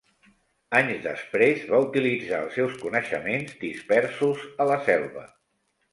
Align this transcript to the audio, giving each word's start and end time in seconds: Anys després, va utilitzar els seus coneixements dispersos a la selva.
Anys 0.79 1.01
després, 1.03 1.67
va 1.73 1.81
utilitzar 1.87 2.39
els 2.45 2.57
seus 2.61 2.79
coneixements 2.85 3.53
dispersos 3.67 4.49
a 4.67 4.69
la 4.73 4.79
selva. 4.89 5.29